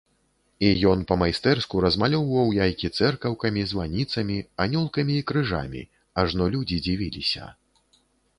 І 0.67 0.69
ён 0.91 0.99
па-майстэрску 1.09 1.81
размалёўваў 1.85 2.49
яйкі 2.65 2.89
цэркаўкамі, 3.01 3.67
званіцамі, 3.73 4.39
анёлкамі 4.67 5.19
і 5.21 5.27
крыжамі, 5.33 5.81
ажно 6.25 6.49
людзі 6.57 6.83
дзівіліся. 6.89 7.45